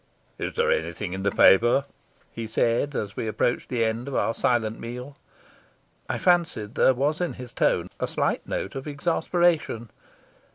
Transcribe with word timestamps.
"Is 0.39 0.53
there 0.55 0.71
anything 0.71 1.13
in 1.13 1.21
the 1.21 1.29
paper?" 1.29 1.85
he 2.31 2.47
said, 2.47 2.95
as 2.95 3.15
we 3.15 3.27
approached 3.27 3.69
the 3.69 3.85
end 3.85 4.07
of 4.07 4.15
our 4.15 4.33
silent 4.33 4.79
meal. 4.79 5.15
I 6.09 6.17
fancied 6.17 6.73
there 6.73 6.95
was 6.95 7.21
in 7.21 7.33
his 7.33 7.53
tone 7.53 7.87
a 7.99 8.07
slight 8.07 8.47
note 8.47 8.73
of 8.73 8.87
exasperation. 8.87 9.91